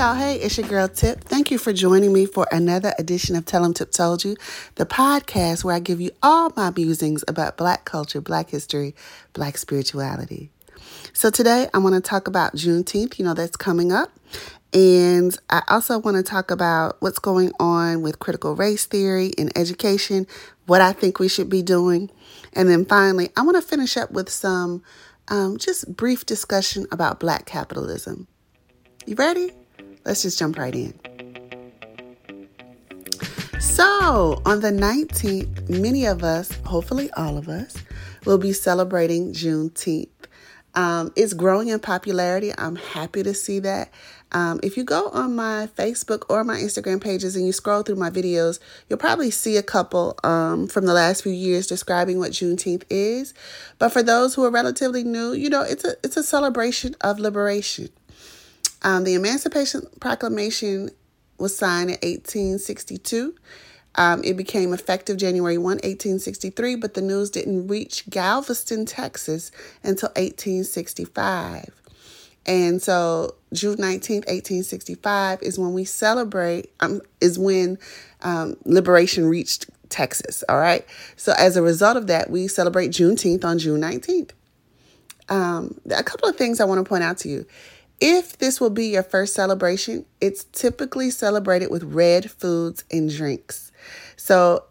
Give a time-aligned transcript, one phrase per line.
[0.00, 1.24] Y'all, hey, it's your girl Tip.
[1.24, 4.34] Thank you for joining me for another edition of Tell 'em Tip Told You,
[4.76, 8.94] the podcast where I give you all my musings about black culture, black history,
[9.34, 10.50] black spirituality.
[11.12, 14.10] So today I want to talk about Juneteenth, you know, that's coming up.
[14.72, 19.50] And I also want to talk about what's going on with critical race theory in
[19.54, 20.26] education,
[20.64, 22.10] what I think we should be doing.
[22.54, 24.82] And then finally, I want to finish up with some
[25.28, 28.28] um, just brief discussion about black capitalism.
[29.04, 29.59] You ready?
[30.04, 30.94] Let's just jump right in.
[33.60, 37.76] So, on the 19th, many of us, hopefully all of us,
[38.24, 40.08] will be celebrating Juneteenth.
[40.74, 42.52] Um, it's growing in popularity.
[42.56, 43.90] I'm happy to see that.
[44.32, 47.96] Um, if you go on my Facebook or my Instagram pages and you scroll through
[47.96, 52.30] my videos, you'll probably see a couple um, from the last few years describing what
[52.30, 53.34] Juneteenth is.
[53.78, 57.18] But for those who are relatively new, you know, it's a it's a celebration of
[57.18, 57.88] liberation.
[58.82, 60.90] Um, the Emancipation Proclamation
[61.38, 63.34] was signed in 1862.
[63.96, 69.50] Um, it became effective January 1, 1863, but the news didn't reach Galveston, Texas
[69.82, 71.68] until 1865.
[72.46, 77.78] And so June 19th, 1865 is when we celebrate, um, is when
[78.22, 80.44] um, liberation reached Texas.
[80.48, 80.86] All right.
[81.16, 84.30] So as a result of that, we celebrate Juneteenth on June 19th.
[85.28, 87.46] Um, a couple of things I want to point out to you.
[88.00, 93.72] If this will be your first celebration, it's typically celebrated with red foods and drinks.
[94.16, 94.64] So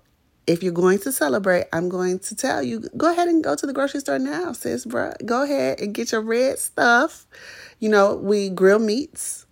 [0.47, 3.67] if you're going to celebrate, I'm going to tell you go ahead and go to
[3.67, 5.13] the grocery store now, sis, bro.
[5.23, 7.27] Go ahead and get your red stuff.
[7.79, 9.45] You know, we grill meats.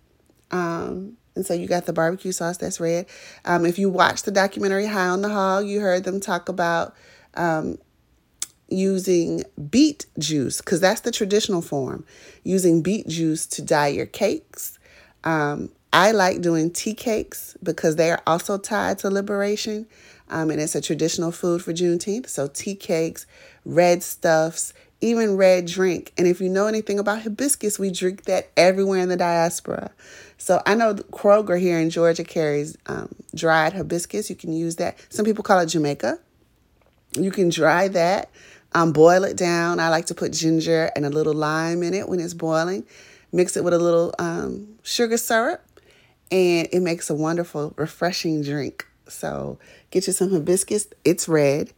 [0.50, 3.06] Um, and so you got the barbecue sauce that's red.
[3.44, 6.96] Um, if you watch the documentary High on the Hog, you heard them talk about
[7.34, 7.78] um,
[8.68, 12.04] using beet juice because that's the traditional form.
[12.44, 14.78] Using beet juice to dye your cakes.
[15.24, 19.86] Um, I like doing tea cakes because they are also tied to liberation.
[20.30, 22.28] Um, and it's a traditional food for Juneteenth.
[22.28, 23.26] So tea cakes,
[23.64, 26.12] red stuffs, even red drink.
[26.18, 29.90] And if you know anything about hibiscus, we drink that everywhere in the diaspora.
[30.36, 34.28] So I know Kroger here in Georgia carries um, dried hibiscus.
[34.28, 34.98] You can use that.
[35.08, 36.18] Some people call it Jamaica.
[37.14, 38.30] You can dry that,
[38.74, 39.80] um, boil it down.
[39.80, 42.84] I like to put ginger and a little lime in it when it's boiling.
[43.32, 45.62] Mix it with a little um, sugar syrup,
[46.30, 48.86] and it makes a wonderful, refreshing drink.
[49.06, 49.58] So
[49.90, 50.88] get you some hibiscus.
[51.04, 51.72] It's red.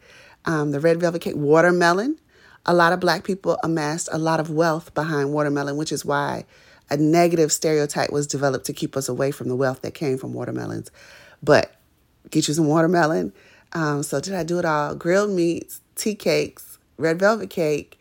[0.45, 2.19] Um, the red velvet cake, watermelon.
[2.67, 6.45] A lot of black people amassed a lot of wealth behind watermelon, which is why
[6.91, 10.35] a negative stereotype was developed to keep us away from the wealth that came from
[10.35, 10.91] watermelons.
[11.43, 11.75] But
[12.31, 13.33] get you some watermelon.
[13.73, 14.95] Um, so did I do it all?
[14.95, 16.70] Grilled meats, tea cakes,
[17.01, 17.99] red velvet cake,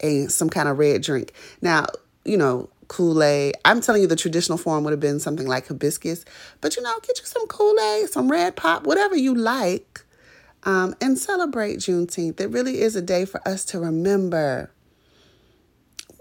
[0.00, 1.32] and some kind of red drink.
[1.60, 1.86] Now,
[2.24, 3.54] you know, Kool Aid.
[3.64, 6.26] I'm telling you, the traditional form would have been something like hibiscus,
[6.60, 10.04] but you know, get you some Kool Aid, some red pop, whatever you like,
[10.64, 12.38] um, and celebrate Juneteenth.
[12.38, 14.70] It really is a day for us to remember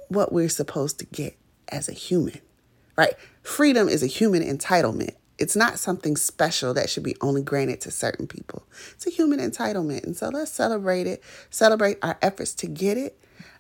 [0.08, 1.38] what we're supposed to get
[1.68, 2.40] as a human,
[2.96, 3.16] right?
[3.42, 5.16] Freedom is a human entitlement.
[5.42, 8.64] It's not something special that should be only granted to certain people.
[8.92, 10.04] It's a human entitlement.
[10.04, 13.18] And so let's celebrate it, celebrate our efforts to get it,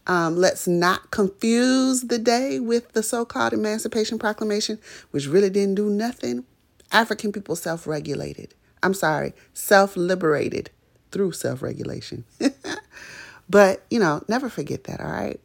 [0.07, 4.79] um, let's not confuse the day with the so called Emancipation Proclamation,
[5.11, 6.45] which really didn't do nothing.
[6.91, 8.53] African people self regulated.
[8.83, 10.71] I'm sorry, self liberated
[11.11, 12.25] through self regulation.
[13.49, 15.39] but, you know, never forget that, all right?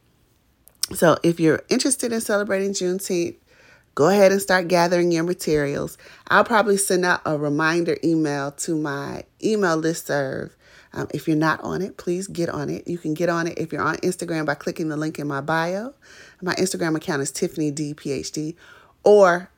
[0.93, 3.35] So if you're interested in celebrating Juneteenth,
[3.97, 5.97] go ahead and start gathering your materials.
[6.27, 10.55] I'll probably send out a reminder email to my email list serve
[10.93, 12.87] um, if you're not on it, please get on it.
[12.87, 15.41] You can get on it if you're on Instagram by clicking the link in my
[15.41, 15.95] bio.
[16.43, 18.55] My Instagram account is Tiffany D PhD,
[19.03, 19.49] or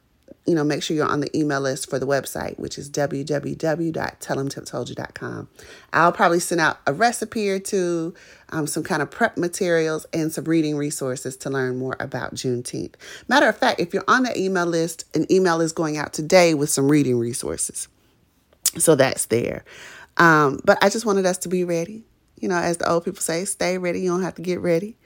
[0.49, 5.47] you know, make sure you're on the email list for the website, which is www.tellemtiptoldyou.com.
[5.93, 8.15] I'll probably send out a recipe or two,
[8.49, 12.95] um, some kind of prep materials, and some reading resources to learn more about Juneteenth.
[13.27, 16.55] Matter of fact, if you're on the email list, an email is going out today
[16.55, 17.87] with some reading resources.
[18.79, 19.63] So that's there.
[20.17, 22.05] Um, but I just wanted us to be ready.
[22.39, 24.01] You know, as the old people say, stay ready.
[24.01, 24.97] You don't have to get ready.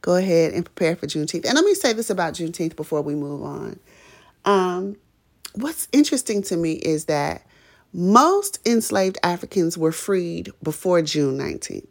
[0.00, 1.44] Go ahead and prepare for Juneteenth.
[1.44, 3.80] And let me say this about Juneteenth before we move on.
[4.44, 4.96] Um,
[5.54, 7.46] what's interesting to me is that
[7.92, 11.86] most enslaved Africans were freed before June 19th.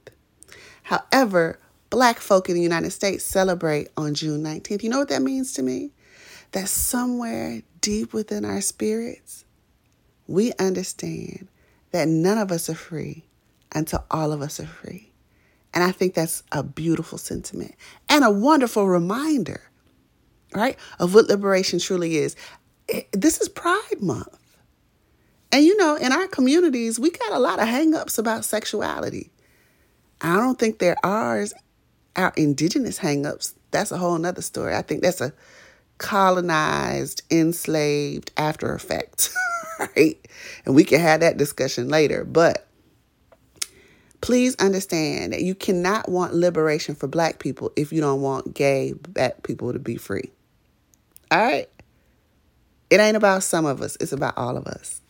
[0.83, 1.59] However,
[1.89, 4.81] black folk in the United States celebrate on June 19th.
[4.81, 5.91] You know what that means to me?
[6.53, 9.45] That somewhere deep within our spirits,
[10.27, 11.47] we understand
[11.91, 13.25] that none of us are free
[13.73, 15.11] until all of us are free.
[15.73, 17.75] And I think that's a beautiful sentiment
[18.09, 19.61] and a wonderful reminder,
[20.55, 22.35] right, of what liberation truly is.
[22.89, 24.37] Eh, this is Pride Month.
[25.51, 29.31] And you know, in our communities, we got a lot of hangups about sexuality.
[30.21, 31.45] I don't think there are
[32.15, 33.53] our indigenous hangups.
[33.71, 34.75] That's a whole nother story.
[34.75, 35.33] I think that's a
[35.97, 39.29] colonized, enslaved after effect,
[39.79, 40.17] right?
[40.65, 42.23] And we can have that discussion later.
[42.23, 42.67] But
[44.21, 48.93] please understand that you cannot want liberation for black people if you don't want gay
[48.93, 50.31] black people to be free.
[51.31, 51.69] All right?
[52.89, 55.01] It ain't about some of us, it's about all of us.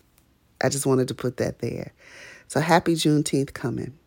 [0.64, 1.94] I just wanted to put that there.
[2.48, 3.98] So happy Juneteenth coming.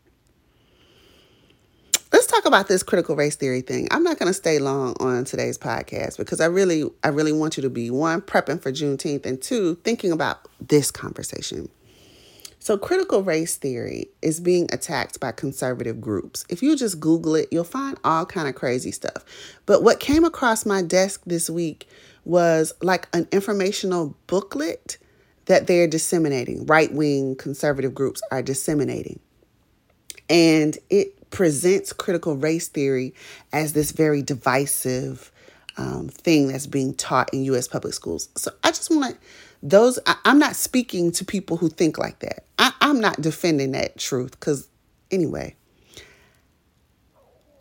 [2.12, 3.88] Let's talk about this critical race theory thing.
[3.90, 7.56] I'm not going to stay long on today's podcast because I really, I really want
[7.56, 11.68] you to be one prepping for Juneteenth and two thinking about this conversation.
[12.64, 16.46] So, critical race theory is being attacked by conservative groups.
[16.48, 19.22] If you just Google it, you'll find all kind of crazy stuff.
[19.66, 21.86] But what came across my desk this week
[22.24, 24.96] was like an informational booklet
[25.44, 26.64] that they're disseminating.
[26.64, 29.20] Right wing conservative groups are disseminating,
[30.30, 33.12] and it presents critical race theory
[33.52, 35.30] as this very divisive
[35.76, 37.68] um, thing that's being taught in U.S.
[37.68, 38.30] public schools.
[38.36, 39.20] So, I just want to
[39.64, 42.44] those I, am not speaking to people who think like that.
[42.58, 44.68] I, I'm not defending that truth because
[45.10, 45.56] anyway,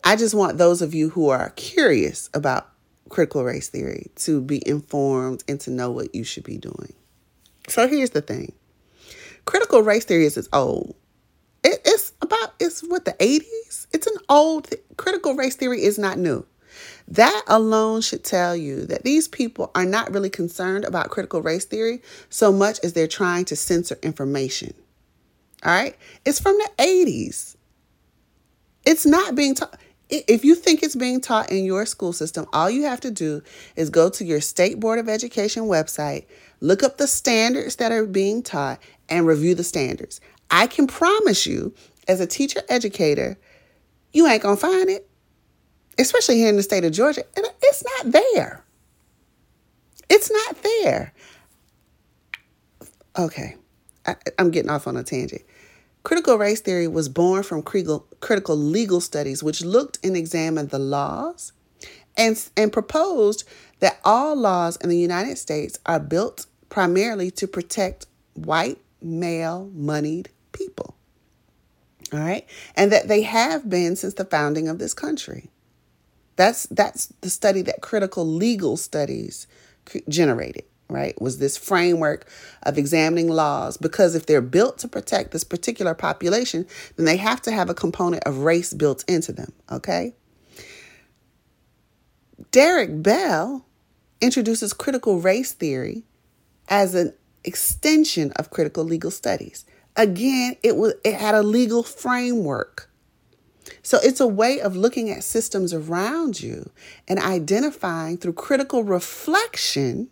[0.04, 2.68] I just want those of you who are curious about
[3.08, 6.92] critical race theory to be informed and to know what you should be doing.
[7.68, 8.52] So here's the thing.
[9.46, 10.94] Critical race theory is old.
[11.62, 13.86] It, it's about it's what the 80s.
[13.94, 14.68] It's an old
[14.98, 16.44] critical race theory is not new.
[17.06, 21.64] That alone should tell you that these people are not really concerned about critical race
[21.64, 24.74] theory so much as they're trying to censor information.
[25.64, 25.96] All right?
[26.24, 27.56] It's from the 80s.
[28.86, 29.78] It's not being taught.
[30.10, 33.42] If you think it's being taught in your school system, all you have to do
[33.74, 36.26] is go to your state board of education website,
[36.60, 40.20] look up the standards that are being taught, and review the standards.
[40.50, 41.74] I can promise you,
[42.06, 43.38] as a teacher educator,
[44.12, 45.08] you ain't gonna find it
[45.98, 48.64] especially here in the state of Georgia, it's not there.
[50.08, 51.12] It's not there.
[53.16, 53.56] Okay,
[54.06, 55.42] I, am getting off on a tangent.
[56.02, 60.78] Critical race theory was born from critical, critical legal studies, which looked and examined the
[60.78, 61.52] laws
[62.16, 63.44] and, and proposed
[63.80, 70.28] that all laws in the United States are built primarily to protect white, male, moneyed
[70.52, 70.96] people.
[72.12, 72.46] All right,
[72.76, 75.50] and that they have been since the founding of this country.
[76.36, 79.46] That's that's the study that critical legal studies
[80.08, 81.20] generated, right?
[81.20, 82.26] Was this framework
[82.62, 86.66] of examining laws because if they're built to protect this particular population,
[86.96, 90.14] then they have to have a component of race built into them, okay?
[92.50, 93.64] Derek Bell
[94.20, 96.04] introduces critical race theory
[96.68, 97.12] as an
[97.44, 99.64] extension of critical legal studies.
[99.96, 102.90] Again, it was it had a legal framework
[103.84, 106.70] so it's a way of looking at systems around you
[107.06, 110.08] and identifying through critical reflection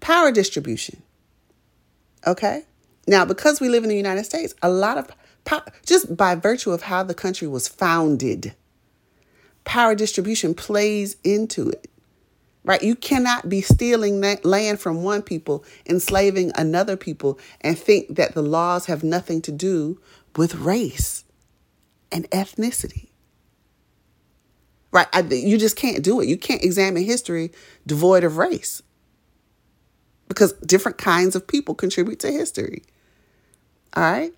[0.00, 1.02] power distribution.
[2.26, 2.64] Okay?
[3.06, 5.10] Now, because we live in the United States, a lot of
[5.44, 8.54] power, just by virtue of how the country was founded,
[9.64, 11.90] power distribution plays into it.
[12.64, 12.82] Right?
[12.82, 18.42] You cannot be stealing land from one people, enslaving another people, and think that the
[18.42, 20.00] laws have nothing to do
[20.34, 21.25] with race
[22.12, 23.08] and ethnicity.
[24.92, 25.06] Right?
[25.12, 26.28] I, you just can't do it.
[26.28, 27.52] You can't examine history
[27.86, 28.82] devoid of race
[30.28, 32.82] because different kinds of people contribute to history.
[33.94, 34.32] All right?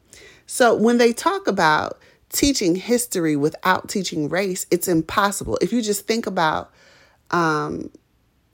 [0.46, 1.98] So when they talk about
[2.30, 5.58] teaching history without teaching race, it's impossible.
[5.60, 6.72] If you just think about
[7.30, 7.90] um,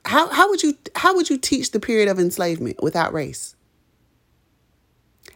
[0.04, 3.56] how how would you how would you teach the period of enslavement without race?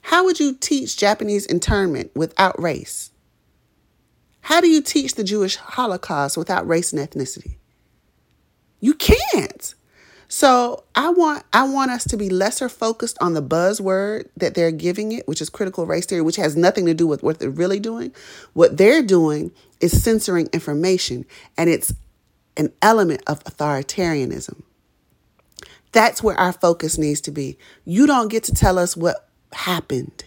[0.02, 3.11] How would you teach Japanese internment without race?
[4.49, 7.57] How do you teach the Jewish Holocaust without race and ethnicity?
[8.81, 9.75] You can't.
[10.28, 14.71] So I want I want us to be lesser focused on the buzzword that they're
[14.71, 17.50] giving it, which is critical race theory, which has nothing to do with what they're
[17.50, 18.11] really doing.
[18.55, 21.26] What they're doing is censoring information,
[21.59, 21.93] and it's
[22.57, 24.62] an element of authoritarianism.
[25.93, 27.59] That's where our focus needs to be.
[27.85, 30.25] You don't get to tell us what happened.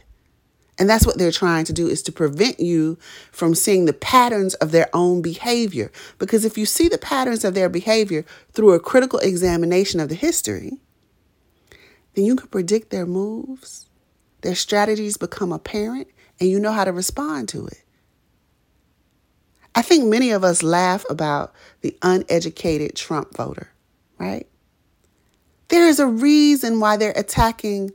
[0.81, 2.97] And that's what they're trying to do is to prevent you
[3.31, 5.91] from seeing the patterns of their own behavior.
[6.17, 10.15] Because if you see the patterns of their behavior through a critical examination of the
[10.15, 10.79] history,
[12.15, 13.89] then you can predict their moves,
[14.41, 16.07] their strategies become apparent,
[16.39, 17.83] and you know how to respond to it.
[19.75, 23.69] I think many of us laugh about the uneducated Trump voter,
[24.17, 24.47] right?
[25.67, 27.91] There is a reason why they're attacking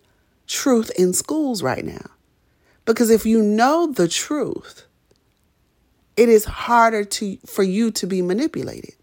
[0.47, 2.13] truth in schools right now.
[2.87, 4.87] Because if you know the truth,
[6.17, 8.95] it is harder to for you to be manipulated.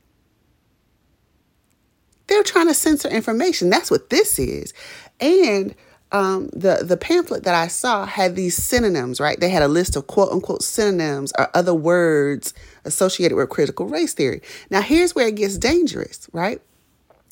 [2.28, 3.70] They're trying to censor information.
[3.70, 4.74] That's what this is.
[5.20, 5.76] And
[6.12, 9.40] um, the the pamphlet that I saw had these synonyms, right?
[9.40, 12.54] They had a list of quote unquote synonyms or other words
[12.86, 14.42] associated with critical race theory.
[14.70, 16.62] Now, here's where it gets dangerous, right?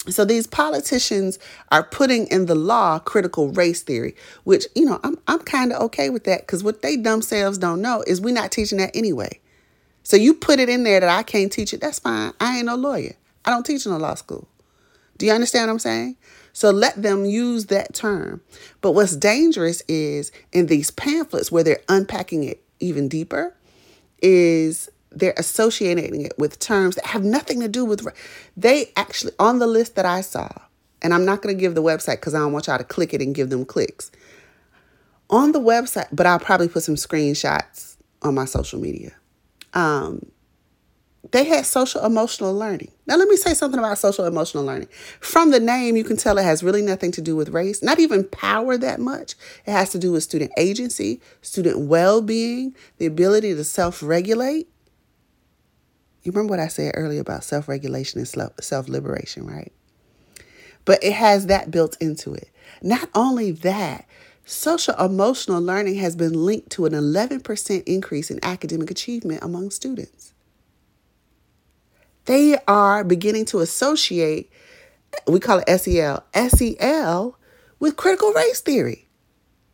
[0.09, 1.37] So these politicians
[1.71, 5.81] are putting in the law critical race theory, which, you know, I'm, I'm kind of
[5.83, 9.39] okay with that because what they themselves don't know is we're not teaching that anyway.
[10.03, 12.33] So you put it in there that I can't teach it, that's fine.
[12.39, 13.13] I ain't no lawyer.
[13.45, 14.47] I don't teach in a law school.
[15.17, 16.17] Do you understand what I'm saying?
[16.51, 18.41] So let them use that term.
[18.81, 23.55] But what's dangerous is in these pamphlets where they're unpacking it even deeper
[24.21, 28.07] is they're associating it with terms that have nothing to do with
[28.55, 30.49] they actually on the list that I saw,
[31.01, 33.13] and I'm not going to give the website because I don't want y'all to click
[33.13, 34.11] it and give them clicks.
[35.29, 39.13] On the website, but I'll probably put some screenshots on my social media.
[39.73, 40.31] Um,
[41.31, 42.91] they had social emotional learning.
[43.05, 44.89] Now, let me say something about social emotional learning.
[45.19, 47.99] From the name, you can tell it has really nothing to do with race, not
[47.99, 49.35] even power that much.
[49.65, 54.67] It has to do with student agency, student well being, the ability to self regulate,
[56.23, 59.71] you remember what I said earlier about self regulation and self liberation, right?
[60.85, 62.49] But it has that built into it.
[62.81, 64.07] Not only that,
[64.45, 70.33] social emotional learning has been linked to an 11% increase in academic achievement among students.
[72.25, 74.51] They are beginning to associate,
[75.27, 77.37] we call it SEL, SEL
[77.79, 79.07] with critical race theory.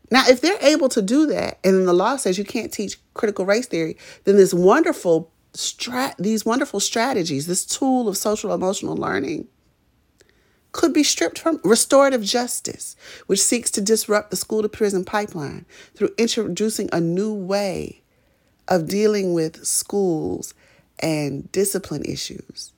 [0.09, 2.97] Now, if they're able to do that, and then the law says you can't teach
[3.13, 8.95] critical race theory, then this wonderful strat these wonderful strategies, this tool of social emotional
[8.95, 9.47] learning
[10.71, 15.65] could be stripped from restorative justice, which seeks to disrupt the school to prison pipeline
[15.95, 18.01] through introducing a new way
[18.67, 20.53] of dealing with schools
[20.99, 22.73] and discipline issues.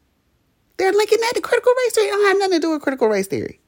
[0.77, 2.07] They're linking that to critical race theory.
[2.07, 3.59] It don't have nothing to do with critical race theory.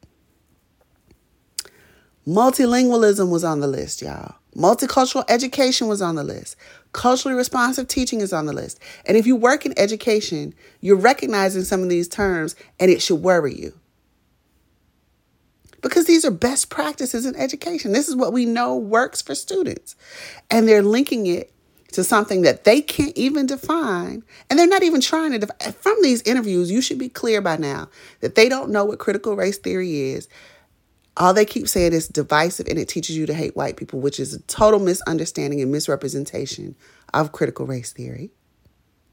[2.25, 4.35] Multilingualism was on the list, y'all.
[4.55, 6.55] Multicultural education was on the list.
[6.93, 8.79] Culturally responsive teaching is on the list.
[9.05, 13.21] And if you work in education, you're recognizing some of these terms and it should
[13.21, 13.73] worry you.
[15.81, 17.91] Because these are best practices in education.
[17.91, 19.95] This is what we know works for students.
[20.49, 21.51] And they're linking it
[21.93, 24.23] to something that they can't even define.
[24.49, 25.73] And they're not even trying to define.
[25.73, 29.35] From these interviews, you should be clear by now that they don't know what critical
[29.35, 30.27] race theory is.
[31.17, 34.19] All they keep saying is divisive and it teaches you to hate white people, which
[34.19, 36.75] is a total misunderstanding and misrepresentation
[37.13, 38.31] of critical race theory,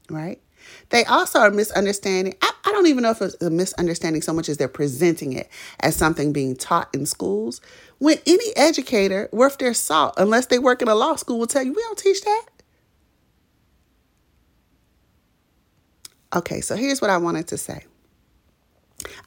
[0.09, 0.41] right?
[0.89, 2.35] They also are misunderstanding.
[2.41, 5.49] I, I don't even know if it's a misunderstanding so much as they're presenting it
[5.79, 7.61] as something being taught in schools.
[7.97, 11.63] When any educator worth their salt, unless they work in a law school, will tell
[11.63, 12.45] you we don't teach that.
[16.35, 17.85] Okay, so here's what I wanted to say.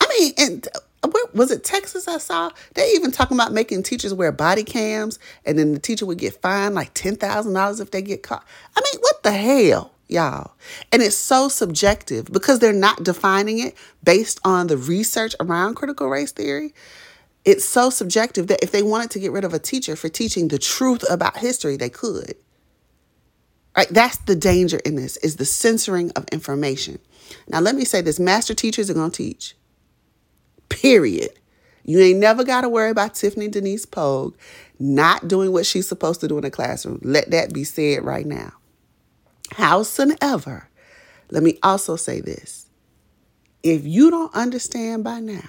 [0.00, 0.68] I mean, and
[1.10, 2.50] where, was it Texas I saw?
[2.74, 6.40] They even talking about making teachers wear body cams and then the teacher would get
[6.40, 8.44] fined like $10,000 if they get caught.
[8.76, 10.52] I mean, what the hell, y'all?
[10.92, 16.08] And it's so subjective because they're not defining it based on the research around critical
[16.08, 16.72] race theory.
[17.44, 20.48] It's so subjective that if they wanted to get rid of a teacher for teaching
[20.48, 22.36] the truth about history, they could.
[23.76, 23.88] Right?
[23.88, 27.00] That's the danger in this is the censoring of information.
[27.48, 29.56] Now let me say this, master teachers are going to teach.
[30.72, 31.30] Period.
[31.84, 34.36] You ain't never got to worry about Tiffany Denise Pogue
[34.78, 37.00] not doing what she's supposed to do in the classroom.
[37.02, 38.52] Let that be said right now.
[39.52, 40.68] Howsoever,
[41.30, 42.66] let me also say this.
[43.62, 45.48] If you don't understand by now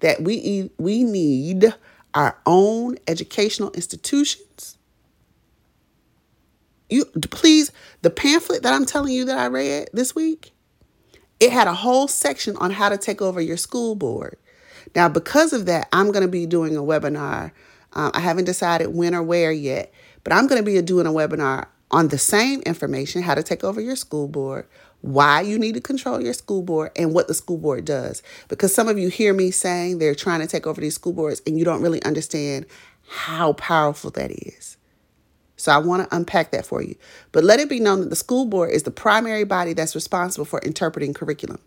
[0.00, 1.74] that we, we need
[2.14, 4.78] our own educational institutions,
[6.90, 7.72] you please,
[8.02, 10.52] the pamphlet that I'm telling you that I read this week,
[11.40, 14.36] it had a whole section on how to take over your school board.
[14.94, 17.52] Now, because of that, I'm going to be doing a webinar.
[17.92, 21.10] Um, I haven't decided when or where yet, but I'm going to be doing a
[21.10, 24.66] webinar on the same information how to take over your school board,
[25.00, 28.22] why you need to control your school board and what the school board does.
[28.48, 31.42] Because some of you hear me saying they're trying to take over these school boards
[31.46, 32.66] and you don't really understand
[33.06, 34.76] how powerful that is.
[35.64, 36.94] So I want to unpack that for you.
[37.32, 40.44] But let it be known that the school board is the primary body that's responsible
[40.44, 41.58] for interpreting curriculum.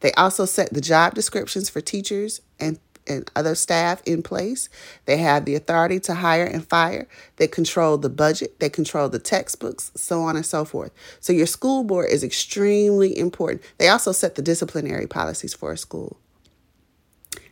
[0.00, 4.68] They also set the job descriptions for teachers and and other staff in place.
[5.06, 7.08] They have the authority to hire and fire.
[7.34, 8.60] They control the budget.
[8.60, 10.92] They control the textbooks, so on and so forth.
[11.18, 13.62] So your school board is extremely important.
[13.78, 16.21] They also set the disciplinary policies for a school.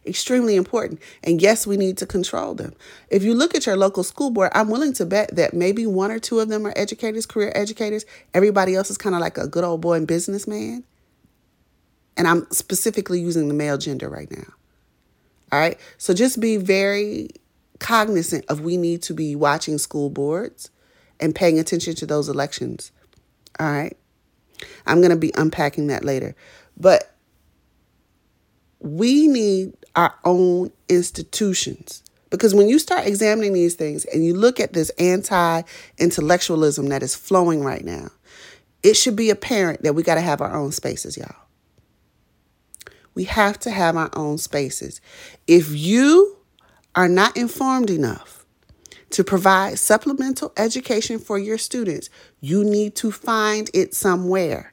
[0.07, 1.00] Extremely important.
[1.23, 2.75] And yes, we need to control them.
[3.11, 6.11] If you look at your local school board, I'm willing to bet that maybe one
[6.11, 8.07] or two of them are educators, career educators.
[8.33, 10.85] Everybody else is kind of like a good old boy and businessman.
[12.16, 14.54] And I'm specifically using the male gender right now.
[15.52, 15.78] All right.
[15.99, 17.28] So just be very
[17.78, 20.71] cognizant of we need to be watching school boards
[21.19, 22.90] and paying attention to those elections.
[23.59, 23.97] All right.
[24.87, 26.35] I'm going to be unpacking that later.
[26.76, 27.14] But
[28.78, 32.02] we need our own institutions.
[32.30, 35.62] Because when you start examining these things and you look at this anti
[35.99, 38.09] intellectualism that is flowing right now,
[38.82, 41.35] it should be apparent that we got to have our own spaces, y'all.
[43.14, 45.00] We have to have our own spaces.
[45.47, 46.38] If you
[46.94, 48.47] are not informed enough
[49.11, 52.09] to provide supplemental education for your students,
[52.40, 54.73] you need to find it somewhere.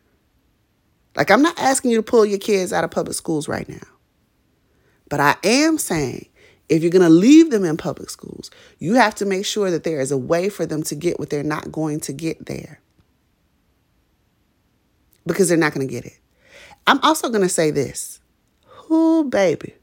[1.15, 3.96] Like, I'm not asking you to pull your kids out of public schools right now.
[5.09, 6.27] But I am saying
[6.69, 9.83] if you're going to leave them in public schools, you have to make sure that
[9.83, 12.81] there is a way for them to get what they're not going to get there.
[15.25, 16.19] Because they're not going to get it.
[16.85, 18.19] I'm also going to say this
[18.91, 19.75] Ooh, baby.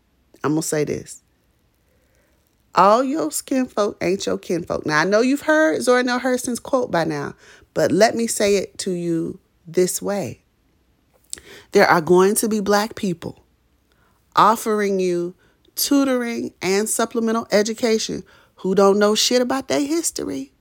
[0.43, 1.23] I'm going to say this.
[2.75, 4.85] All your skin folk ain't your kinfolk.
[4.85, 7.35] Now, I know you've heard Zora Neale Hurston's quote by now,
[7.73, 10.43] but let me say it to you this way.
[11.73, 13.44] There are going to be black people
[14.37, 15.35] offering you
[15.77, 18.25] tutoring and supplemental education
[18.57, 20.54] who don't know shit about their history.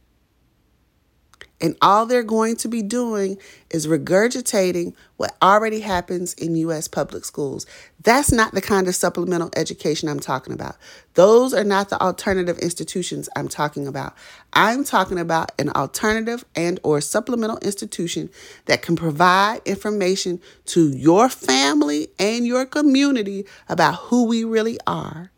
[1.61, 3.37] And all they're going to be doing
[3.69, 6.89] is regurgitating what already happens in U.S.
[6.89, 7.65] public schools.
[8.01, 10.75] That's not the kind of supplemental education I'm talking about.
[11.13, 14.13] Those are not the alternative institutions I'm talking about.
[14.51, 18.29] I'm talking about an alternative and or supplemental institution
[18.65, 25.31] that can provide information to your family and your community about who we really are,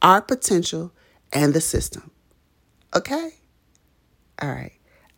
[0.00, 0.92] our potential,
[1.34, 2.10] and the system.
[2.96, 3.32] Okay?
[4.40, 4.72] All right.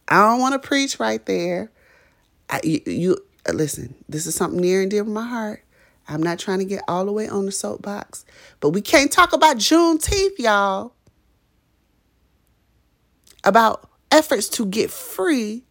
[0.09, 1.71] I don't want to preach right there.
[2.49, 3.95] I, you, you uh, listen.
[4.09, 5.65] This is something near and dear to my heart.
[6.09, 8.25] I'm not trying to get all the way on the soapbox,
[8.61, 10.93] but we can't talk about Juneteenth, y'all.
[13.43, 15.65] About efforts to get free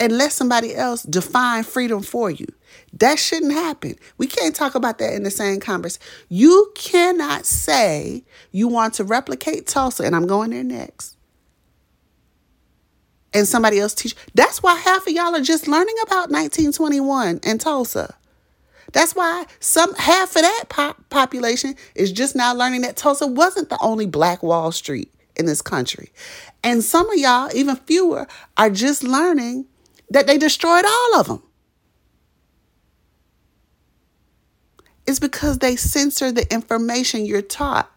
[0.00, 2.46] and let somebody else define freedom for you.
[2.92, 3.96] That shouldn't happen.
[4.16, 6.06] We can't talk about that in the same conversation.
[6.28, 11.17] You cannot say you want to replicate Tulsa, and I'm going there next
[13.32, 14.14] and somebody else teach.
[14.34, 18.14] That's why half of y'all are just learning about 1921 and Tulsa.
[18.92, 23.68] That's why some half of that pop- population is just now learning that Tulsa wasn't
[23.68, 26.10] the only black Wall Street in this country.
[26.64, 29.66] And some of y'all, even fewer, are just learning
[30.10, 31.42] that they destroyed all of them.
[35.06, 37.90] It's because they censor the information you're taught.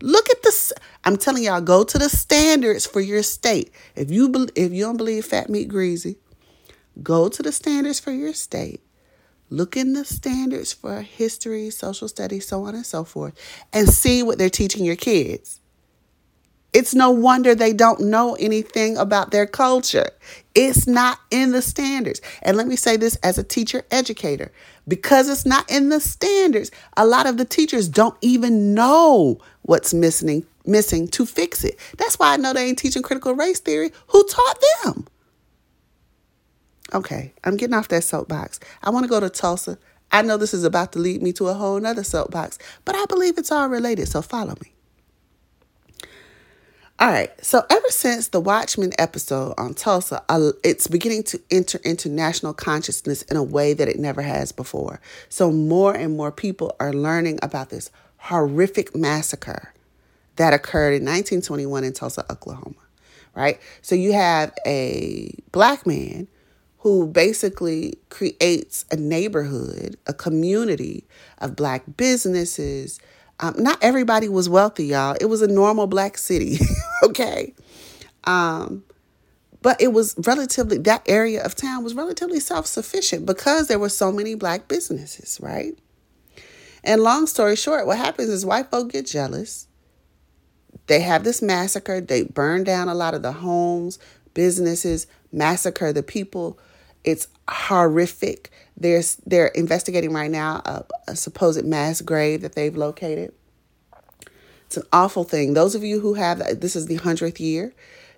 [0.00, 0.72] Look at the.
[1.06, 3.70] I'm telling y'all, go to the standards for your state.
[3.94, 6.16] If you if you don't believe fat meat greasy,
[7.00, 8.82] go to the standards for your state.
[9.48, 13.34] Look in the standards for history, social studies, so on and so forth,
[13.72, 15.60] and see what they're teaching your kids.
[16.72, 20.10] It's no wonder they don't know anything about their culture.
[20.56, 22.20] It's not in the standards.
[22.42, 24.50] And let me say this as a teacher educator
[24.88, 29.94] because it's not in the standards, a lot of the teachers don't even know what's
[29.94, 31.78] missing missing to fix it.
[31.98, 33.92] That's why I know they ain't teaching critical race theory.
[34.08, 35.06] Who taught them?
[36.94, 38.60] Okay, I'm getting off that soapbox.
[38.82, 39.78] I want to go to Tulsa.
[40.12, 43.06] I know this is about to lead me to a whole nother soapbox, but I
[43.06, 44.72] believe it's all related, so follow me.
[46.98, 50.22] All right, so ever since the Watchmen episode on Tulsa,
[50.64, 55.00] it's beginning to enter into national consciousness in a way that it never has before.
[55.28, 59.74] So more and more people are learning about this horrific massacre
[60.36, 62.76] that occurred in 1921 in Tulsa, Oklahoma,
[63.34, 63.60] right?
[63.82, 66.28] So you have a black man
[66.78, 71.04] who basically creates a neighborhood, a community
[71.38, 73.00] of black businesses.
[73.40, 75.16] Um, not everybody was wealthy, y'all.
[75.20, 76.58] It was a normal black city,
[77.04, 77.54] okay?
[78.24, 78.84] Um,
[79.62, 83.88] But it was relatively, that area of town was relatively self sufficient because there were
[83.90, 85.78] so many black businesses, right?
[86.84, 89.65] And long story short, what happens is white folk get jealous.
[90.86, 92.00] They have this massacre.
[92.00, 93.98] They burn down a lot of the homes,
[94.34, 96.58] businesses, massacre the people.
[97.04, 98.50] It's horrific.
[98.76, 103.32] There's they're investigating right now a, a supposed mass grave that they've located.
[104.66, 105.54] It's an awful thing.
[105.54, 107.72] Those of you who have this is the hundredth year.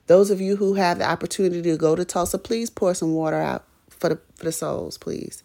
[0.07, 3.37] Those of you who have the opportunity to go to Tulsa, please pour some water
[3.37, 5.43] out for the for the souls, please.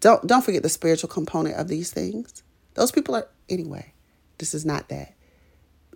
[0.00, 2.42] Don't don't forget the spiritual component of these things.
[2.74, 3.92] Those people are anyway.
[4.38, 5.15] This is not that.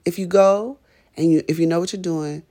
[0.04, 0.78] If you go
[1.16, 2.42] and you if you know what you're doing,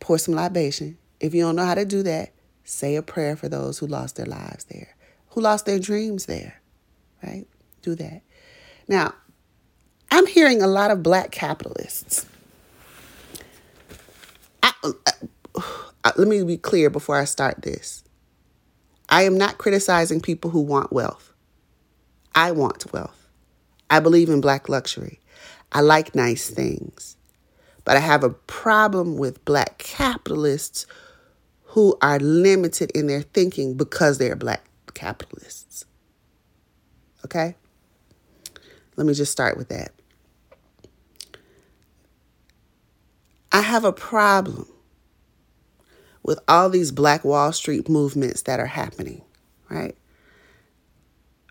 [0.00, 0.98] pour some libation.
[1.20, 2.32] If you don't know how to do that,
[2.64, 4.94] say a prayer for those who lost their lives there,
[5.30, 6.60] who lost their dreams there,
[7.22, 7.46] right?
[7.82, 8.22] Do that.
[8.86, 9.14] Now,
[10.10, 12.26] I'm hearing a lot of black capitalists.
[14.62, 14.92] I, uh,
[16.04, 18.04] uh, let me be clear before I start this.
[19.08, 21.32] I am not criticizing people who want wealth.
[22.34, 23.28] I want wealth.
[23.90, 25.20] I believe in black luxury.
[25.72, 27.16] I like nice things.
[27.84, 30.86] But I have a problem with black capitalists
[31.64, 35.84] who are limited in their thinking because they're black capitalists.
[37.24, 37.56] Okay?
[38.96, 39.92] Let me just start with that.
[43.52, 44.66] I have a problem
[46.22, 49.22] with all these Black Wall Street movements that are happening,
[49.70, 49.96] right?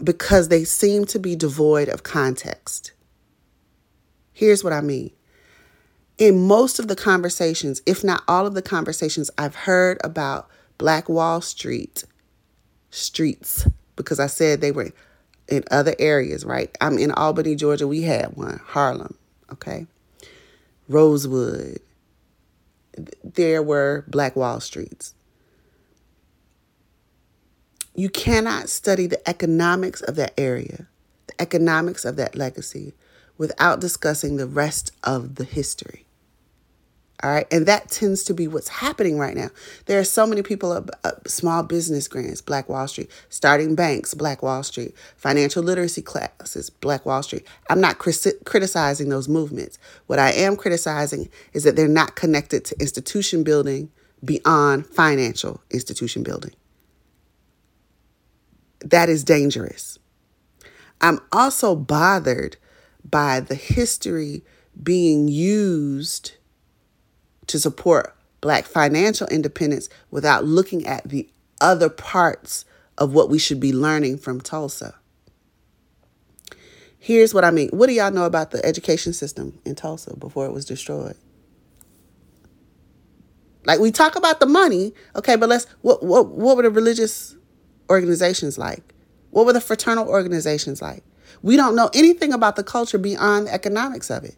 [0.03, 2.91] Because they seem to be devoid of context.
[4.38, 5.10] Here's what I mean.
[6.19, 10.47] In most of the conversations, if not all of the conversations I've heard about
[10.78, 12.04] Black Wall Street
[12.91, 14.91] streets, because I said they were
[15.47, 16.69] in other areas, right?
[16.80, 17.88] I'm in Albany, Georgia.
[17.88, 19.17] We had one, Harlem,
[19.54, 19.88] okay?
[20.88, 21.80] Rosewood,
[23.23, 25.15] there were Black Wall Streets.
[27.95, 30.86] You cannot study the economics of that area,
[31.26, 32.93] the economics of that legacy,
[33.38, 36.08] without discussing the rest of the history.
[37.23, 37.47] All right.
[37.52, 39.50] And that tends to be what's happening right now.
[39.88, 44.13] There are so many people, uh, uh, small business grants, Black Wall Street, starting banks,
[44.13, 47.43] Black Wall Street, financial literacy classes, Black Wall Street.
[47.71, 49.80] I'm not criticizing those movements.
[50.06, 53.89] What I am criticizing is that they're not connected to institution building
[54.23, 56.54] beyond financial institution building.
[58.82, 59.97] That is dangerous.
[61.02, 62.58] I'm also bothered
[63.10, 64.43] by the history
[64.82, 66.34] being used
[67.48, 72.65] to support black financial independence without looking at the other parts
[72.98, 74.96] of what we should be learning from Tulsa.
[77.00, 77.70] Here's what I mean.
[77.70, 81.15] What do y'all know about the education system in Tulsa before it was destroyed?
[83.65, 87.36] Like we talk about the money, okay, but let's what what what were the religious
[87.89, 88.93] organizations like?
[89.32, 91.04] What were the fraternal organizations like?
[91.42, 94.36] We don't know anything about the culture beyond the economics of it.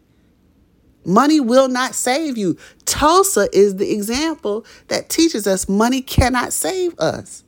[1.04, 2.58] Money will not save you.
[2.84, 7.42] Tulsa is the example that teaches us money cannot save us.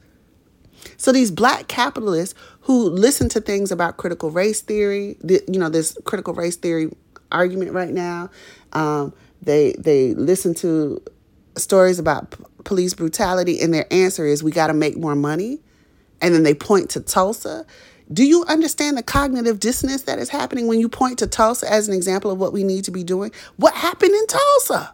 [0.97, 5.97] So these black capitalists who listen to things about critical race theory, you know, this
[6.05, 6.91] critical race theory
[7.31, 8.31] argument right now,
[8.73, 11.03] um, they they listen to
[11.57, 15.61] stories about p- police brutality, and their answer is we got to make more money,
[16.21, 17.67] and then they point to Tulsa.
[18.13, 21.89] Do you understand the cognitive dissonance that is happening when you point to Tulsa as
[21.89, 23.31] an example of what we need to be doing?
[23.57, 24.93] What happened in Tulsa?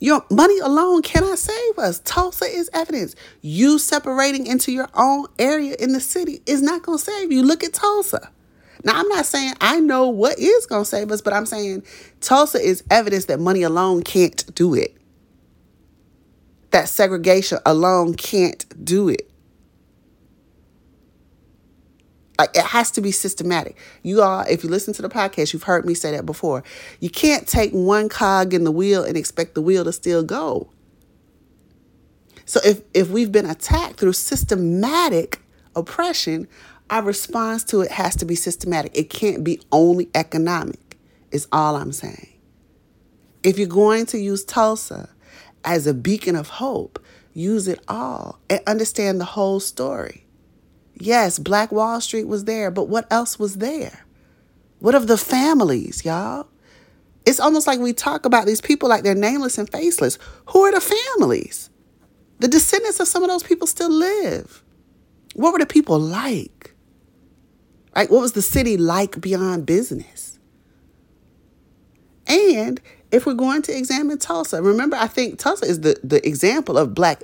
[0.00, 2.00] Your money alone cannot save us.
[2.00, 3.14] Tulsa is evidence.
[3.40, 7.42] You separating into your own area in the city is not going to save you.
[7.42, 8.30] Look at Tulsa.
[8.84, 11.84] Now, I'm not saying I know what is going to save us, but I'm saying
[12.20, 14.96] Tulsa is evidence that money alone can't do it.
[16.70, 19.31] That segregation alone can't do it.
[22.38, 23.76] Like it has to be systematic.
[24.02, 26.64] You all, if you listen to the podcast, you've heard me say that before.
[27.00, 30.70] You can't take one cog in the wheel and expect the wheel to still go.
[32.44, 35.40] So if if we've been attacked through systematic
[35.76, 36.48] oppression,
[36.90, 38.96] our response to it has to be systematic.
[38.96, 40.98] It can't be only economic.
[41.30, 42.28] Is all I'm saying.
[43.42, 45.08] If you're going to use Tulsa
[45.64, 50.21] as a beacon of hope, use it all and understand the whole story.
[50.94, 54.04] Yes, Black Wall Street was there, but what else was there?
[54.78, 56.48] What of the families, y'all?
[57.24, 60.18] It's almost like we talk about these people like they're nameless and faceless.
[60.46, 61.70] Who are the families?
[62.40, 64.62] The descendants of some of those people still live.
[65.34, 66.74] What were the people like?
[67.94, 68.10] Right?
[68.10, 70.38] What was the city like beyond business?
[72.26, 72.80] And
[73.12, 74.62] if we're going to examine Tulsa.
[74.62, 77.22] Remember, I think Tulsa is the, the example of black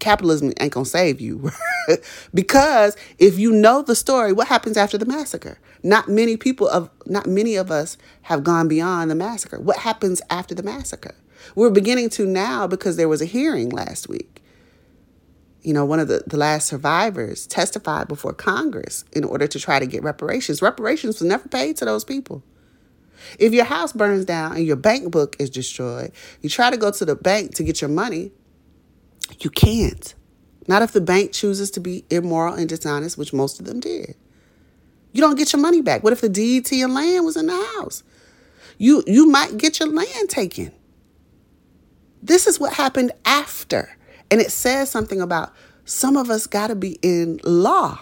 [0.00, 1.50] capitalism ain't gonna save you.
[2.34, 5.58] because if you know the story, what happens after the massacre?
[5.82, 9.60] Not many people of not many of us have gone beyond the massacre.
[9.60, 11.14] What happens after the massacre?
[11.54, 14.42] We're beginning to now because there was a hearing last week.
[15.62, 19.78] You know, one of the, the last survivors testified before Congress in order to try
[19.78, 20.62] to get reparations.
[20.62, 22.42] Reparations was never paid to those people.
[23.38, 26.90] If your house burns down and your bank book is destroyed, you try to go
[26.90, 28.32] to the bank to get your money,
[29.40, 30.14] you can't.
[30.68, 34.16] Not if the bank chooses to be immoral and dishonest, which most of them did.
[35.12, 36.02] You don't get your money back.
[36.02, 38.02] What if the DET and land was in the house?
[38.78, 40.72] You you might get your land taken.
[42.22, 43.96] This is what happened after.
[44.30, 45.52] And it says something about
[45.84, 48.00] some of us got to be in law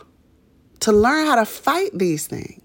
[0.80, 2.62] to learn how to fight these things.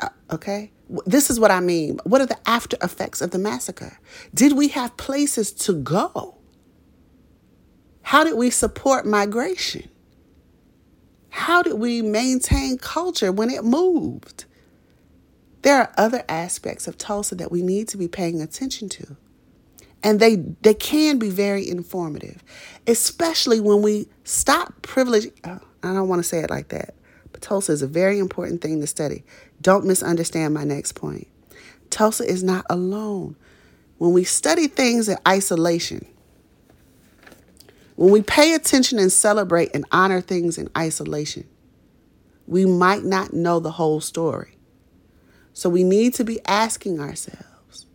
[0.00, 0.71] Uh, okay?
[1.06, 1.98] This is what I mean.
[2.04, 3.98] What are the after effects of the massacre?
[4.34, 6.38] Did we have places to go?
[8.02, 9.88] How did we support migration?
[11.30, 14.44] How did we maintain culture when it moved?
[15.62, 19.16] There are other aspects of Tulsa that we need to be paying attention to.
[20.02, 22.42] And they, they can be very informative,
[22.86, 25.28] especially when we stop privilege.
[25.44, 26.94] Oh, I don't want to say it like that,
[27.32, 29.24] but Tulsa is a very important thing to study.
[29.60, 31.28] Don't misunderstand my next point.
[31.90, 33.36] Tulsa is not alone.
[33.98, 36.06] When we study things in isolation,
[37.96, 41.46] when we pay attention and celebrate and honor things in isolation,
[42.46, 44.56] we might not know the whole story.
[45.52, 47.86] So we need to be asking ourselves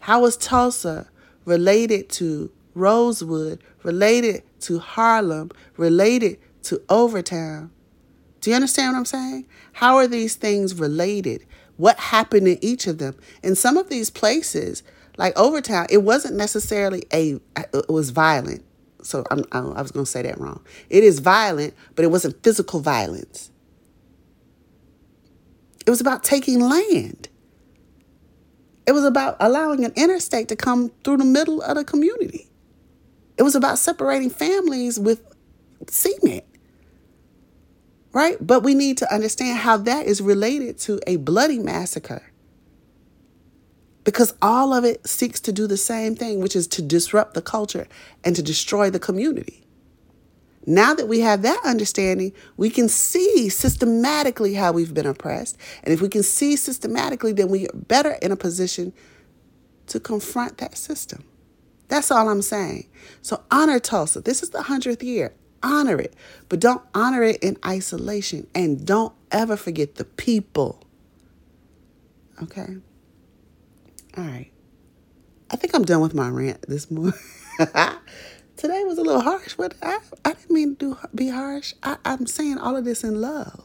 [0.00, 1.08] how is Tulsa
[1.44, 7.70] related to Rosewood, related to Harlem, related to Overtown?
[8.40, 9.46] Do you understand what I'm saying?
[9.72, 11.44] How are these things related?
[11.76, 13.16] What happened in each of them?
[13.42, 14.82] In some of these places,
[15.16, 18.64] like Overtown, it wasn't necessarily a, it was violent.
[19.02, 20.64] So I'm, I was going to say that wrong.
[20.90, 23.50] It is violent, but it wasn't physical violence.
[25.86, 27.28] It was about taking land.
[28.86, 32.48] It was about allowing an interstate to come through the middle of the community.
[33.36, 35.22] It was about separating families with
[35.88, 36.44] cement
[38.12, 38.36] right?
[38.40, 42.22] But we need to understand how that is related to a bloody massacre.
[44.04, 47.42] Because all of it seeks to do the same thing, which is to disrupt the
[47.42, 47.86] culture
[48.24, 49.64] and to destroy the community.
[50.66, 55.56] Now that we have that understanding, we can see systematically how we've been oppressed.
[55.82, 58.92] And if we can see systematically, then we are better in a position
[59.86, 61.24] to confront that system.
[61.88, 62.88] That's all I'm saying.
[63.22, 64.20] So honor Tulsa.
[64.20, 66.14] This is the 100th year honor it,
[66.48, 70.82] but don't honor it in isolation and don't ever forget the people.
[72.42, 72.76] Okay?
[74.16, 74.50] All right.
[75.50, 77.18] I think I'm done with my rant this morning.
[78.56, 81.74] Today was a little harsh, but I, I didn't mean to be harsh.
[81.82, 83.64] I, I'm saying all of this in love.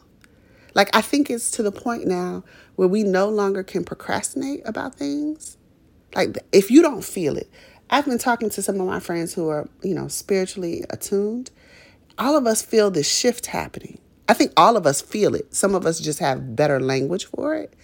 [0.74, 2.44] Like, I think it's to the point now
[2.76, 5.56] where we no longer can procrastinate about things.
[6.14, 7.50] Like, if you don't feel it,
[7.90, 11.50] I've been talking to some of my friends who are, you know, spiritually attuned,
[12.18, 13.98] all of us feel this shift happening.
[14.28, 15.54] I think all of us feel it.
[15.54, 17.74] Some of us just have better language for it,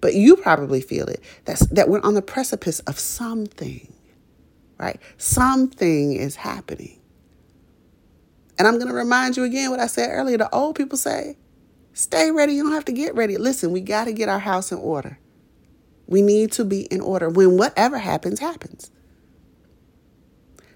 [0.00, 1.22] but you probably feel it.
[1.44, 3.92] That's that we're on the precipice of something,
[4.78, 5.00] right?
[5.16, 7.00] Something is happening.
[8.58, 10.36] And I'm going to remind you again what I said earlier.
[10.36, 11.36] The old people say,
[11.92, 12.54] stay ready.
[12.54, 13.36] You don't have to get ready.
[13.36, 15.18] Listen, we got to get our house in order.
[16.06, 18.90] We need to be in order when whatever happens, happens.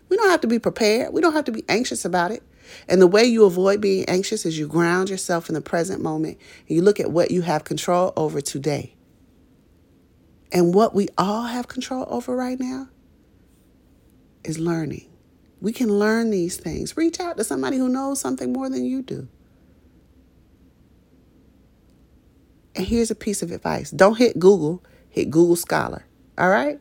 [0.08, 1.12] We don't have to be prepared.
[1.12, 2.42] We don't have to be anxious about it.
[2.88, 6.38] And the way you avoid being anxious is you ground yourself in the present moment
[6.68, 8.96] and you look at what you have control over today.
[10.52, 12.88] And what we all have control over right now
[14.44, 15.08] is learning.
[15.60, 16.96] We can learn these things.
[16.96, 19.28] Reach out to somebody who knows something more than you do.
[22.74, 26.04] And here's a piece of advice don't hit Google, hit Google Scholar.
[26.36, 26.80] All right?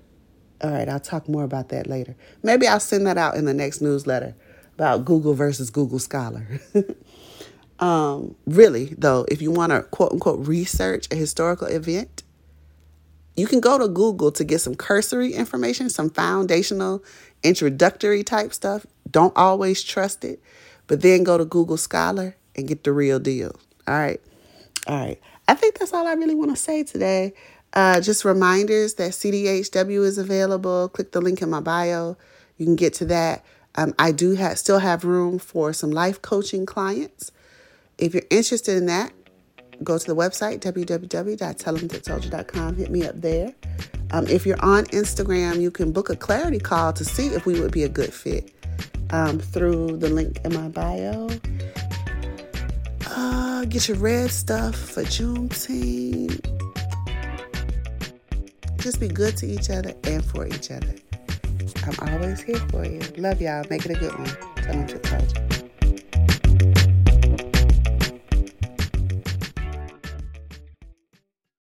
[0.63, 2.15] All right, I'll talk more about that later.
[2.43, 4.35] Maybe I'll send that out in the next newsletter
[4.81, 6.59] about Google versus Google Scholar.
[7.79, 12.23] um, really, though, if you want to quote unquote research a historical event,
[13.37, 17.03] you can go to Google to get some cursory information, some foundational,
[17.43, 18.87] introductory type stuff.
[19.11, 20.41] Don't always trust it,
[20.87, 23.55] but then go to Google Scholar and get the real deal.
[23.87, 24.19] All right.
[24.87, 25.21] All right.
[25.47, 27.33] I think that's all I really want to say today.
[27.73, 30.89] Uh, just reminders that CDHW is available.
[30.89, 32.17] Click the link in my bio.
[32.57, 33.45] You can get to that.
[33.75, 37.31] Um, I do have still have room for some life coaching clients.
[37.97, 39.13] If you're interested in that,
[39.84, 42.75] go to the website, www.tellemtiptoldyou.com.
[42.75, 43.55] Hit me up there.
[44.12, 47.62] Um, if you're on Instagram, you can book a clarity call to see if we
[47.62, 48.51] would be a good fit
[49.12, 51.29] um, through the link in my bio.
[53.07, 56.47] Uh, get your red stuff for Juneteenth.
[58.79, 60.95] Just be good to each other and for each other.
[61.84, 62.99] I'm always here for you.
[63.17, 63.65] Love y'all.
[63.69, 64.27] Make it a good one.
[64.55, 65.61] Tell them to you.